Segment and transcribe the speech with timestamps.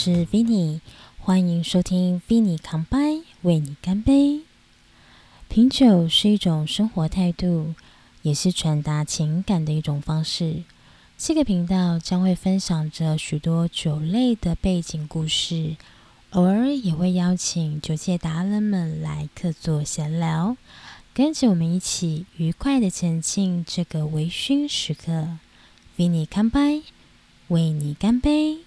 [0.00, 0.78] 是 Vinny，
[1.18, 4.42] 欢迎收听 Vinny 康拜，为你干杯。
[5.48, 7.74] 品酒是一种生活态度，
[8.22, 10.62] 也是传达情感的一种方式。
[11.16, 15.76] 这个频道将会分享着许多酒类的背景故事，
[16.30, 20.56] 偶尔也会邀请酒界达人们来客座闲聊，
[21.12, 25.38] 跟着我们一起愉快的前进这个微醺时刻。
[25.96, 26.82] Vinny 康拜，
[27.48, 28.58] 为你干杯。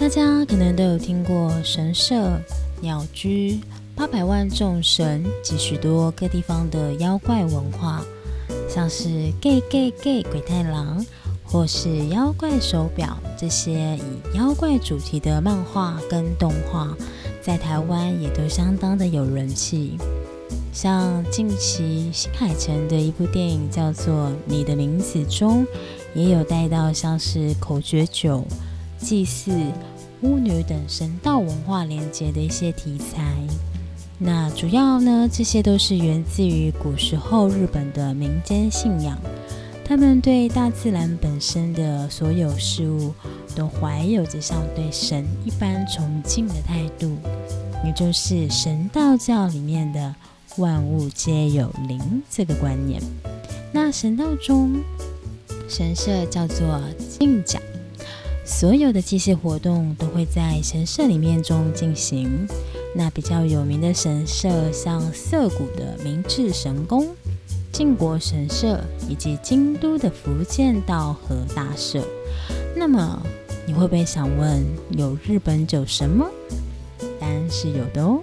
[0.00, 2.40] 大家可能都有听过神社、
[2.80, 3.60] 鸟居、
[3.94, 8.00] 八百万众神及许多各地方的妖怪文化，
[8.66, 11.04] 像是 gay gay gay 鬼太郎，
[11.44, 16.96] 或是妖怪手表这些以妖怪主题的漫画跟动画，
[17.42, 19.98] 在台湾也都相当的有人气。
[20.72, 25.66] 像近期新海诚的一部电影叫做《你的名字》中，
[26.14, 28.46] 也有带到像是口诀酒、
[29.00, 29.50] 祭祀。
[30.22, 33.34] 巫女等神道文化连接的一些题材，
[34.18, 39.16] 那主要呢，这些都是源自于古时候日本的民间信仰，
[39.82, 43.14] 他们对大自然本身的所有事物
[43.56, 47.16] 都怀有着像对神一般崇敬的态度，
[47.82, 50.14] 也就是神道教里面的
[50.58, 53.00] 万物皆有灵这个观念。
[53.72, 54.82] 那神道中，
[55.66, 56.78] 神社叫做
[57.08, 57.58] 镜甲。
[58.50, 62.46] 所有的祭祀活动都会在神社里面中进行。
[62.94, 67.06] 那比较有名的神社，像涩谷的明治神宫、
[67.72, 72.04] 靖国神社，以及京都的福建道和大社。
[72.76, 73.22] 那么
[73.66, 76.26] 你会不会想问，有日本酒神吗？
[77.20, 78.20] 答案是有的哦，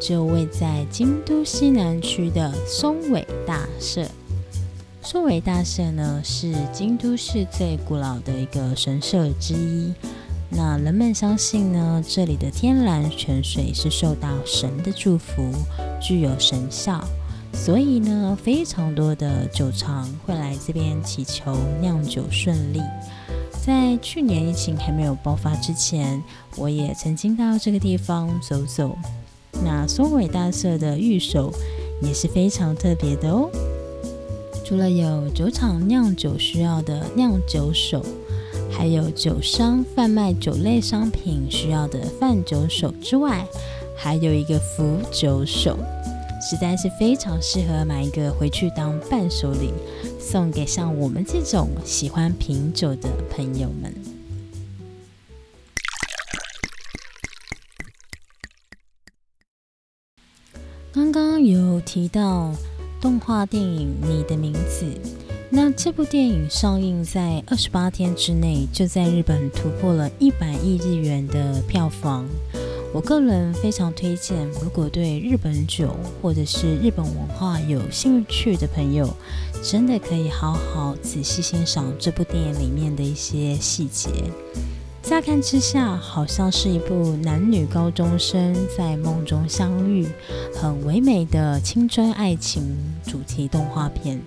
[0.00, 4.04] 就位在京都西南区的松尾大社。
[5.04, 9.92] 松尾大社呢，是京都市最古老的一个神社之一。
[10.48, 15.52] 那人们相信呢，这里的天然泉水是受到神的祝福，
[16.00, 17.04] 具有神效，
[17.52, 22.80] 所以呢，非常多的酒厂会来这边祈求酿酒顺利。
[23.62, 26.22] 在去年疫情还没有爆发之前，
[26.56, 28.96] 我也曾经到这个地方走走。
[29.62, 31.52] 那松尾大社的御守
[32.02, 33.50] 也是非常特别的哦。
[34.64, 38.02] 除了有酒厂酿酒需要的酿酒手，
[38.72, 43.46] 还有酒商贩卖酒类商品需要的贩酒手之外，
[43.94, 45.78] 还有一个辅酒手，
[46.40, 49.70] 实在是非常适合买一个回去当伴手礼，
[50.18, 53.94] 送给像我们这种喜欢品酒的朋友们。
[60.90, 62.54] 刚刚有提到。
[63.04, 64.86] 动画电影《你的名字》，
[65.50, 72.26] 那这部电影上映在二十八天之内，就在日本突破了一百亿日元的票房。
[72.94, 79.14] 我个人非常推荐，如果对日本酒或者是日本文化有兴趣的朋友，
[79.62, 84.08] 真的可以好好仔细欣赏这部电影里面的一些细节。
[85.14, 90.08] 乍看之下，好像是一部男女高中生在梦中相遇、
[90.56, 92.76] 很唯美的青春爱情
[93.06, 94.20] 主题动画片，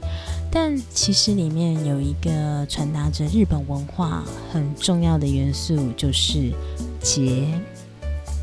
[0.49, 6.53] 但其实里面有一个传达着日本文化很重要的元素，就是
[7.01, 7.45] 结，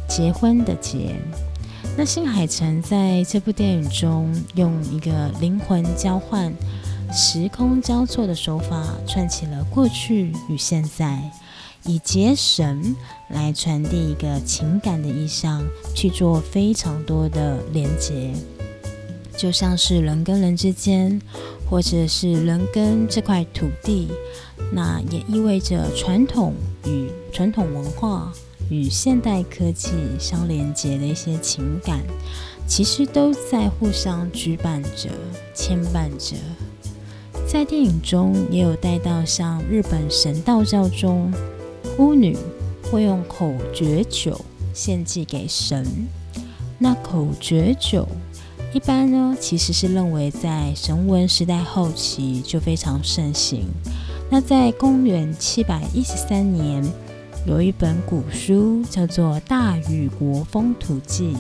[0.07, 1.17] 结婚的结。
[1.97, 6.53] 那新海诚在这部电影中用一个灵魂交换、
[7.11, 11.19] 时空交错的手法，串起了过去与现在。
[11.87, 12.97] 以结绳
[13.29, 15.63] 来传递一个情感的意象，
[15.95, 18.33] 去做非常多的连接，
[19.37, 21.21] 就像是人跟人之间，
[21.69, 24.09] 或者是人跟这块土地，
[24.73, 26.55] 那也意味着传统
[26.87, 28.33] 与传统文化
[28.71, 32.01] 与现代科技相连接的一些情感，
[32.67, 35.11] 其实都在互相羁绊着、
[35.55, 36.37] 牵绊着。
[37.47, 41.31] 在电影中也有带到像日本神道教中。
[41.99, 42.37] 巫女
[42.91, 44.41] 会用口诀酒
[44.73, 45.87] 献祭给神。
[46.79, 48.07] 那口诀酒
[48.73, 53.69] 一般呢，其实是认为在神文时代后期就非常盛行。
[54.29, 56.83] 那在公元七百一十三年，
[57.47, 61.35] 有一本古书叫做《大禹国风土记》。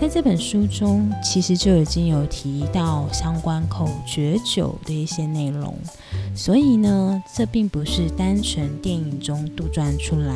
[0.00, 5.72] 在这本书中，其实就已经有提到相关口诀酒的一些内容，
[6.34, 10.34] 所以呢，这并不是单纯电影中杜撰出来，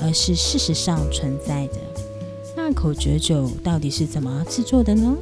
[0.00, 1.74] 而是事实上存在的。
[2.56, 5.14] 那口诀酒到底是怎么制作的呢？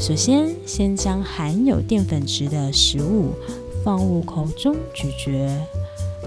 [0.00, 3.30] 首先，先将含有淀粉质的食物
[3.84, 5.48] 放入口中咀嚼。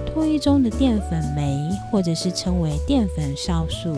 [0.05, 3.97] 唾液中的淀粉酶，或者是称为淀粉酵素，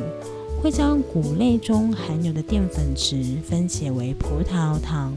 [0.62, 5.14] 会将谷类中含有的淀粉质分解为葡萄糖。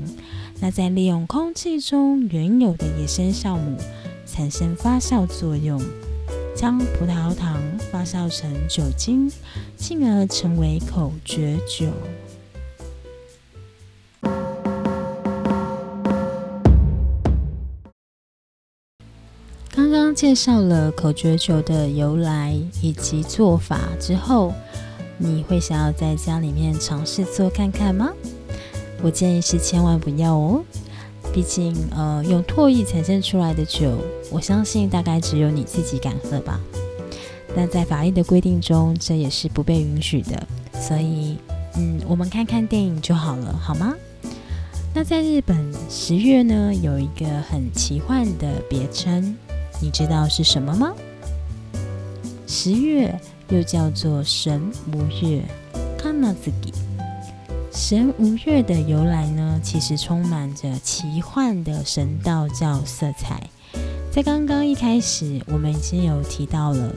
[0.60, 3.76] 那再利用空气中原有的野生酵母，
[4.26, 5.78] 产生发酵作用，
[6.54, 7.60] 将葡萄糖
[7.92, 9.30] 发酵成酒精，
[9.76, 11.86] 进而成为口诀酒。
[20.16, 24.50] 介绍了口诀酒的由来以及做法之后，
[25.18, 28.10] 你会想要在家里面尝试做看看吗？
[29.02, 30.64] 我建议是千万不要哦，
[31.34, 33.98] 毕竟呃用唾液产生出来的酒，
[34.30, 36.58] 我相信大概只有你自己敢喝吧。
[37.54, 40.42] 那在法律的规定中，这也是不被允许的，
[40.80, 41.36] 所以
[41.74, 43.94] 嗯，我们看看电影就好了，好吗？
[44.94, 49.36] 那在日本十月呢，有一个很奇幻的别称。
[49.80, 50.94] 你知道是什么吗？
[52.46, 53.18] 十月
[53.48, 55.42] 又叫做神无月
[55.98, 56.72] k a n a z u i。
[57.72, 63.48] 神无月的由来呢，其实充满着奇幻的神道教色彩。
[64.10, 66.90] 在刚刚一开始，我们已经有提到了，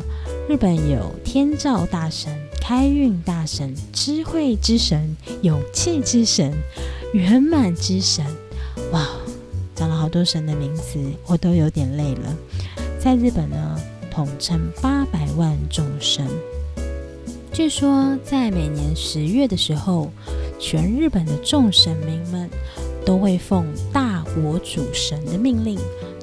[0.47, 6.53] 日本有天照大神、开运大神、智慧之神、勇气之神、
[7.13, 8.25] 圆满之神。
[10.09, 12.35] 多神的名字，我都有点累了。
[13.00, 13.79] 在日本呢，
[14.11, 16.27] 统称八百万众神。
[17.53, 20.11] 据说在每年十月的时候，
[20.59, 22.50] 全日本的众神明们
[23.06, 25.77] 都会奉大国主神的命令，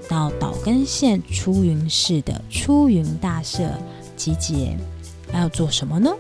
[0.09, 3.71] 到岛根县出云市的出云大社
[4.17, 4.77] 集结。
[5.33, 6.11] 要做什么呢？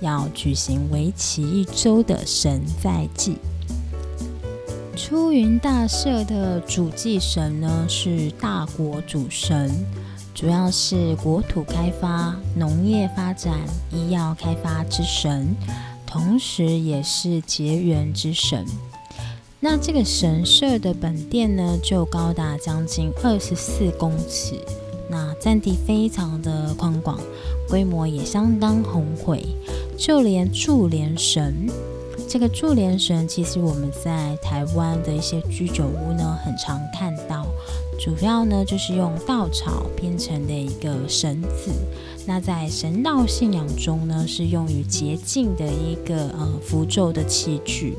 [0.00, 3.36] 要举行为期一周的神在祭。
[5.10, 9.68] 出云大社的主祭神呢是大国主神，
[10.32, 13.58] 主要是国土开发、农业发展、
[13.90, 15.48] 医药开发之神，
[16.06, 18.64] 同时也是结缘之神。
[19.58, 24.54] 那这个神社的本殿呢，就高达将近二十四公尺，
[25.10, 27.18] 那占地非常的宽广，
[27.68, 29.44] 规模也相当宏伟，
[29.98, 31.66] 就连柱连神。
[32.30, 37.44] 这个柱连神，其实我们在台湾的一些居酒屋呢，很常看到。
[37.98, 41.72] 主要呢，就是用稻草编成的一个绳子。
[42.24, 47.96] 那在神道信仰中呢，是用于洁净的一个呃符咒的器具。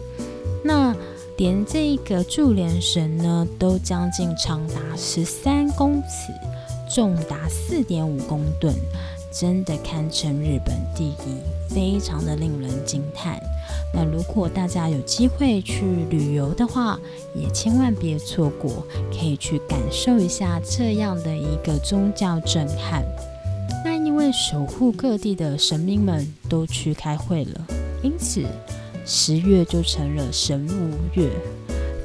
[0.63, 0.95] 那
[1.35, 6.31] 连这一个柱连神呢，都将近长达十三公尺，
[6.95, 8.73] 重达四点五公吨，
[9.31, 13.41] 真的堪称日本第一，非常的令人惊叹。
[13.93, 16.99] 那如果大家有机会去旅游的话，
[17.33, 23.03] 也千万别错过，可以去感受一下这样的一个宗教震撼。
[23.85, 27.65] 那因为守护各地的神明们都去开会了，
[28.03, 28.45] 因此
[29.05, 31.31] 十月就成了神无月。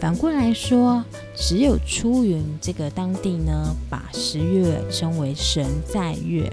[0.00, 6.50] 反过来说，只有出云这个当地呢，把十月称为神在月。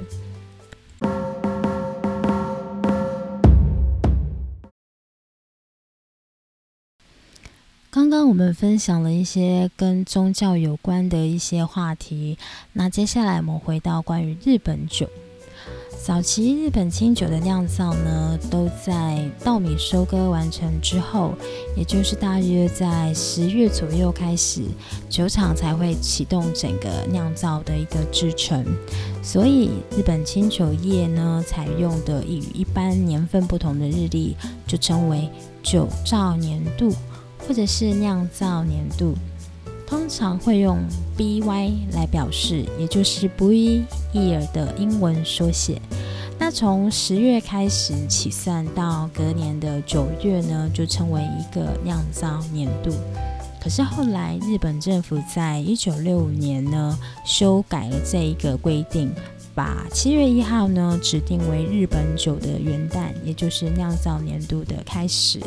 [8.34, 12.36] 我们分享了一些跟宗教有关的一些话题，
[12.72, 15.08] 那接下来我们回到关于日本酒。
[16.04, 21.36] 早期日本清酒的酿造呢，都在稻米收割完成之后，
[21.78, 24.64] 也就是大约在十月左右开始，
[25.08, 28.66] 酒厂才会启动整个酿造的一个制程。
[29.22, 34.36] 所以日本清酒业呢，采用的与一般年份不同的日历，
[34.66, 35.30] 就称为
[35.62, 36.92] 酒造年度。
[37.48, 39.14] 或者是酿造年度，
[39.86, 40.80] 通常会用
[41.18, 43.84] BY 来表示，也就是 b y
[44.14, 45.82] Year 的英文缩写。
[46.40, 52.92] 那从十月开始起算到隔年的九月呢，就称为一个酿造年度。
[53.62, 59.12] 可是后来日本政府在一九六五年呢，修改了这一个规定。
[59.56, 65.40] 把七月一号呢指定为日本酒的元旦，也就是酿造年度的开始。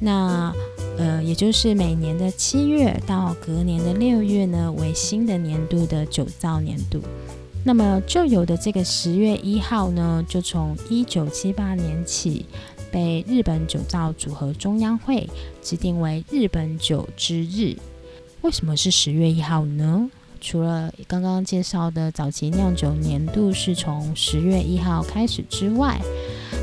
[0.00, 0.52] 那
[0.98, 7.00] 呃，也就是每年的七月到隔年的六月呢，为新的年度的酒造年度。
[7.64, 12.46] 那么旧有的这个十月一号呢，就从一九七八年起
[12.90, 15.28] 被日本酒造组合中央会
[15.62, 17.76] 指定为日本酒之日。
[18.40, 20.10] 为什么是十月一号呢？
[20.40, 26.00] 除了刚刚介绍的早期酿酒年度是从十月一号开始之外，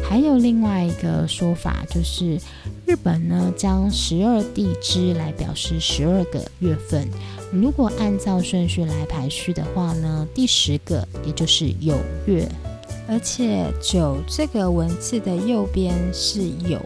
[0.10, 2.40] 还有另外一个说法，就是
[2.86, 7.08] 日本呢将十二地支来表示十二个月份，
[7.52, 12.48] 如果按照顺序来排序的话呢，第十个也就是酉月，
[13.08, 16.80] 而且九这个文字的右边是酉，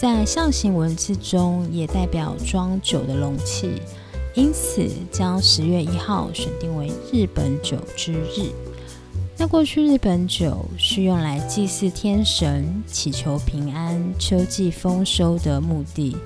[0.00, 3.70] 在象形文字中也代表装酒的容器，
[4.34, 8.50] 因此将十月一号选定为日本酒之日。
[9.38, 16.16] 那过去日本酒是用来祭祀天神、祈求平安、秋季丰收的目的。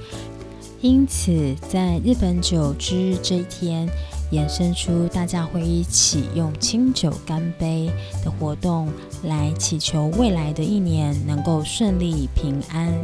[0.80, 3.88] 因此，在日本酒之日这一天，
[4.30, 7.90] 衍生出大家会一起用清酒干杯
[8.24, 8.88] 的活动，
[9.24, 12.94] 来祈求未来的一年能够顺利平安。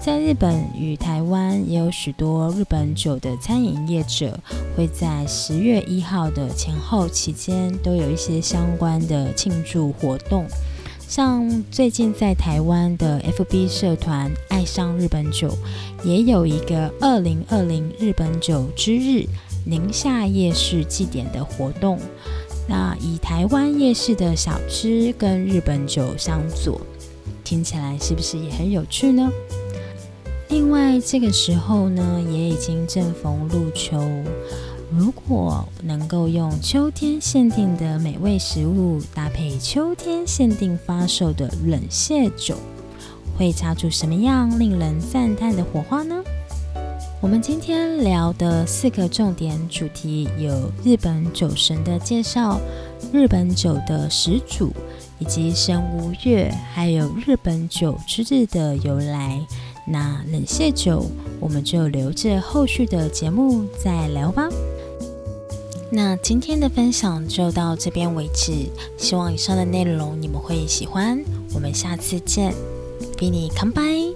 [0.00, 4.38] 在日本与台湾，也有许多日本酒的餐饮业者，
[4.76, 10.46] 会在十月一号的前后期间，都有一些相关的庆祝活动。
[11.06, 15.52] 像最近在台湾的 FB 社团“爱上日本酒”，
[16.04, 19.26] 也有一个二零二零日本酒之日
[19.64, 21.98] 宁夏夜市祭典的活动。
[22.68, 26.80] 那以台湾夜市的小吃跟日本酒相佐，
[27.42, 29.28] 听起来是不是也很有趣呢？
[30.48, 34.02] 另外，这个时候呢，也已经正逢入秋。
[34.90, 42.56] 如果能够用秋天限定的美味食物搭配秋天限定发售的冷泻酒，
[43.36, 46.16] 会擦出什么样令人赞叹的火花呢？
[47.20, 52.58] 我们今天聊的四个重点主题有日本酒神的介绍、
[53.12, 54.72] 日本酒的始祖
[55.18, 59.44] 以及神无月，还有日本酒之日的由来。
[59.90, 61.06] 那冷血酒，
[61.40, 64.48] 我们就留着后续的节目再聊吧。
[65.90, 68.52] 那今天的分享就到这边为止，
[68.98, 71.24] 希望以上的内容你们会喜欢。
[71.54, 72.52] 我们下次见，
[73.16, 74.07] 比你康拜。